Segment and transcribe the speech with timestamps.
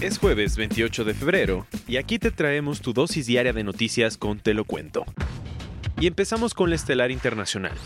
[0.00, 4.40] Es jueves 28 de febrero y aquí te traemos tu dosis diaria de noticias con
[4.40, 5.04] Te lo cuento.
[6.00, 7.76] Y empezamos con la estelar internacional.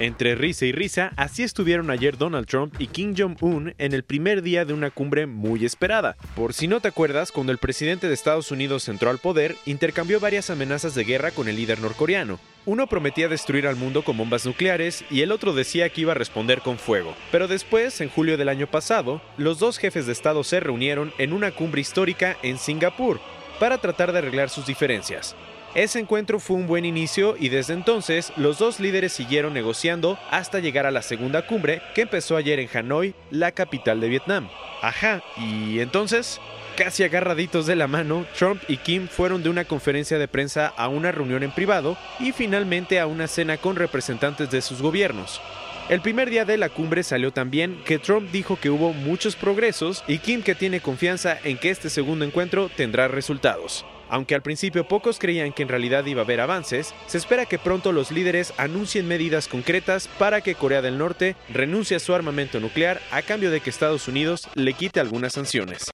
[0.00, 4.42] Entre risa y risa, así estuvieron ayer Donald Trump y Kim Jong-un en el primer
[4.42, 6.16] día de una cumbre muy esperada.
[6.34, 10.18] Por si no te acuerdas, cuando el presidente de Estados Unidos entró al poder, intercambió
[10.18, 12.40] varias amenazas de guerra con el líder norcoreano.
[12.66, 16.16] Uno prometía destruir al mundo con bombas nucleares y el otro decía que iba a
[16.16, 17.14] responder con fuego.
[17.30, 21.32] Pero después, en julio del año pasado, los dos jefes de Estado se reunieron en
[21.32, 23.20] una cumbre histórica en Singapur
[23.60, 25.36] para tratar de arreglar sus diferencias.
[25.74, 30.60] Ese encuentro fue un buen inicio y desde entonces los dos líderes siguieron negociando hasta
[30.60, 34.48] llegar a la segunda cumbre que empezó ayer en Hanoi, la capital de Vietnam.
[34.82, 36.40] Ajá, y entonces,
[36.76, 40.86] casi agarraditos de la mano, Trump y Kim fueron de una conferencia de prensa a
[40.86, 45.40] una reunión en privado y finalmente a una cena con representantes de sus gobiernos.
[45.88, 50.04] El primer día de la cumbre salió también que Trump dijo que hubo muchos progresos
[50.06, 53.84] y Kim que tiene confianza en que este segundo encuentro tendrá resultados.
[54.08, 57.58] Aunque al principio pocos creían que en realidad iba a haber avances, se espera que
[57.58, 62.60] pronto los líderes anuncien medidas concretas para que Corea del Norte renuncie a su armamento
[62.60, 65.90] nuclear a cambio de que Estados Unidos le quite algunas sanciones.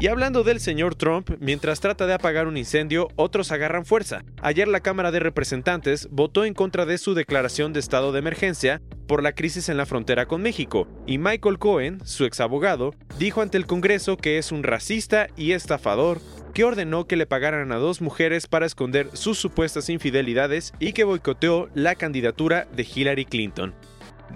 [0.00, 4.24] Y hablando del señor Trump, mientras trata de apagar un incendio, otros agarran fuerza.
[4.40, 8.80] Ayer la Cámara de Representantes votó en contra de su declaración de estado de emergencia
[9.06, 13.42] por la crisis en la frontera con México, y Michael Cohen, su ex abogado, dijo
[13.42, 16.22] ante el Congreso que es un racista y estafador
[16.54, 21.04] que ordenó que le pagaran a dos mujeres para esconder sus supuestas infidelidades y que
[21.04, 23.74] boicoteó la candidatura de Hillary Clinton.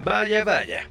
[0.03, 0.87] Vaya, vaya.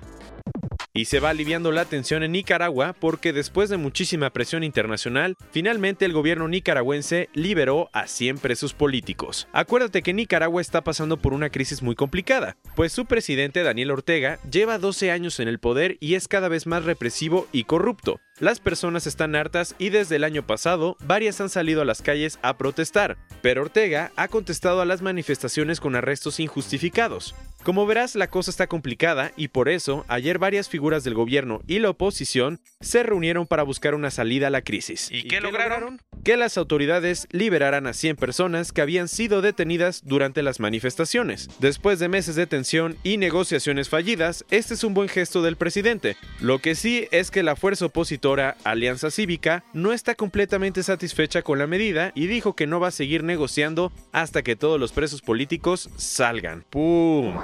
[0.97, 6.05] Y se va aliviando la tensión en Nicaragua porque después de muchísima presión internacional, finalmente
[6.05, 9.49] el gobierno nicaragüense liberó a 100 presos políticos.
[9.53, 14.39] Acuérdate que Nicaragua está pasando por una crisis muy complicada, pues su presidente Daniel Ortega
[14.49, 18.21] lleva 12 años en el poder y es cada vez más represivo y corrupto.
[18.39, 22.39] Las personas están hartas y desde el año pasado varias han salido a las calles
[22.43, 27.35] a protestar, pero Ortega ha contestado a las manifestaciones con arrestos injustificados.
[27.65, 31.79] Como verás, la cosa está complicada y por eso ayer varias figuras del gobierno y
[31.79, 35.09] la oposición se reunieron para buscar una salida a la crisis.
[35.11, 35.99] ¿Y, qué, lograron?
[36.23, 41.49] Que las autoridades liberaran a 100 personas que habían sido detenidas durante las manifestaciones.
[41.59, 46.19] Después de meses de tensión y negociaciones fallidas, este es un buen gesto del presidente.
[46.41, 51.59] Lo que sí es que la fuerza opositora Alianza Cívica no está completamente satisfecha con
[51.59, 55.23] la medida y dijo que no va a seguir negociando hasta que todos los presos
[55.23, 56.67] políticos salgan.
[56.69, 57.35] ¡Pum!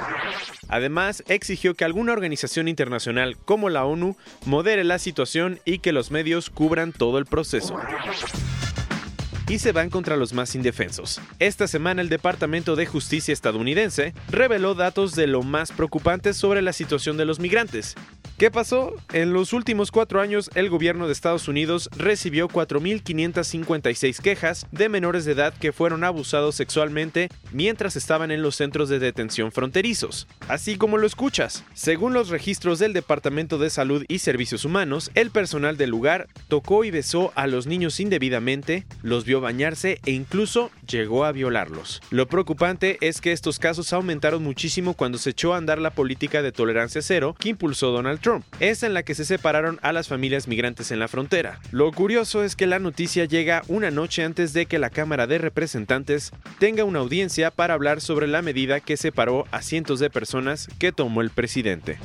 [0.69, 4.17] Además, exigió que alguna organización internacional como la ONU
[4.47, 7.77] modere la situación y que los medios cubran todo el proceso
[9.51, 11.21] y se van contra los más indefensos.
[11.41, 16.73] Esta semana el Departamento de Justicia estadounidense reveló datos de lo más preocupantes sobre la
[16.73, 17.97] situación de los migrantes.
[18.41, 18.95] ¿Qué pasó?
[19.13, 25.27] En los últimos cuatro años, el gobierno de Estados Unidos recibió 4.556 quejas de menores
[25.27, 30.27] de edad que fueron abusados sexualmente mientras estaban en los centros de detención fronterizos.
[30.49, 35.31] Así como lo escuchas, según los registros del Departamento de Salud y Servicios Humanos, el
[35.31, 40.71] personal del lugar tocó y besó a los niños indebidamente, los vio bañarse e incluso
[40.89, 42.01] llegó a violarlos.
[42.09, 46.41] Lo preocupante es que estos casos aumentaron muchísimo cuando se echó a andar la política
[46.41, 48.30] de tolerancia cero que impulsó Donald Trump,
[48.61, 51.61] es en la que se separaron a las familias migrantes en la frontera.
[51.73, 55.39] Lo curioso es que la noticia llega una noche antes de que la Cámara de
[55.39, 60.69] Representantes tenga una audiencia para hablar sobre la medida que separó a cientos de personas
[60.79, 61.99] que tomó el presidente.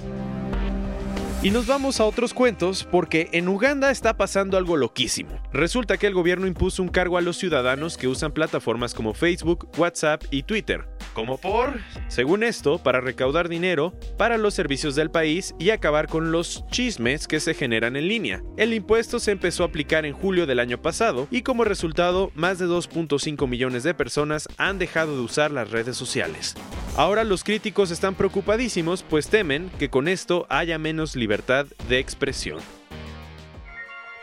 [1.46, 5.40] Y nos vamos a otros cuentos porque en Uganda está pasando algo loquísimo.
[5.54, 9.70] Resulta que el gobierno impuso un cargo a los ciudadanos que usan plataformas como Facebook,
[9.78, 10.88] WhatsApp y Twitter.
[11.14, 11.80] ¿Como por?
[12.08, 17.28] Según esto, para recaudar dinero para los servicios del país y acabar con los chismes
[17.28, 18.42] que se generan en línea.
[18.58, 22.58] El impuesto se empezó a aplicar en julio del año pasado y como resultado más
[22.58, 26.56] de 2.5 millones de personas han dejado de usar las redes sociales.
[26.98, 32.60] Ahora los críticos están preocupadísimos pues temen que con esto haya menos libertad de expresión.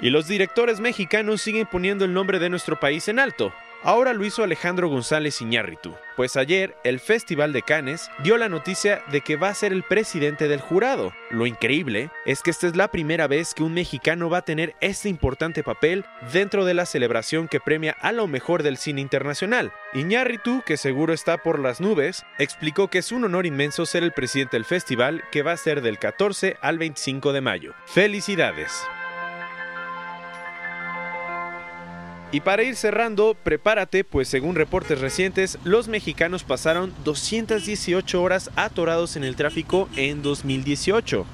[0.01, 3.53] Y los directores mexicanos siguen poniendo el nombre de nuestro país en alto.
[3.85, 9.03] Ahora lo hizo Alejandro González Iñárritu, pues ayer el Festival de Cannes dio la noticia
[9.11, 11.13] de que va a ser el presidente del jurado.
[11.31, 14.77] Lo increíble es que esta es la primera vez que un mexicano va a tener
[14.81, 19.73] este importante papel dentro de la celebración que premia a lo mejor del cine internacional.
[19.95, 24.13] Iñárritu, que seguro está por las nubes, explicó que es un honor inmenso ser el
[24.13, 27.75] presidente del festival que va a ser del 14 al 25 de mayo.
[27.87, 28.85] ¡Felicidades!
[32.33, 39.17] Y para ir cerrando, prepárate, pues según reportes recientes, los mexicanos pasaron 218 horas atorados
[39.17, 41.27] en el tráfico en 2018.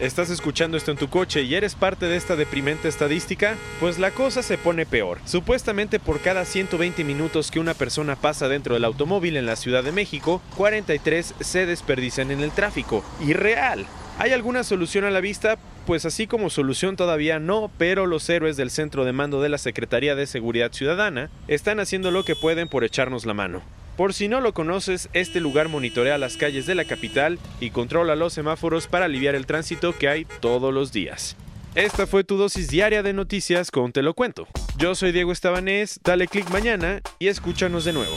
[0.00, 3.54] ¿Estás escuchando esto en tu coche y eres parte de esta deprimente estadística?
[3.78, 5.20] Pues la cosa se pone peor.
[5.24, 9.84] Supuestamente por cada 120 minutos que una persona pasa dentro del automóvil en la Ciudad
[9.84, 13.04] de México, 43 se desperdician en el tráfico.
[13.20, 13.86] Irreal.
[14.18, 15.58] ¿Hay alguna solución a la vista?
[15.86, 19.58] Pues así como solución todavía no, pero los héroes del centro de mando de la
[19.58, 23.60] Secretaría de Seguridad Ciudadana están haciendo lo que pueden por echarnos la mano.
[23.96, 28.16] Por si no lo conoces, este lugar monitorea las calles de la capital y controla
[28.16, 31.36] los semáforos para aliviar el tránsito que hay todos los días.
[31.74, 34.48] Esta fue tu dosis diaria de noticias con Te lo cuento.
[34.78, 38.16] Yo soy Diego Estabanés, dale click mañana y escúchanos de nuevo.